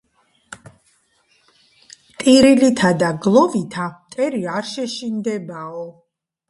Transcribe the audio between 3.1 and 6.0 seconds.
გლოვითა მტერი არ შეშინდებაო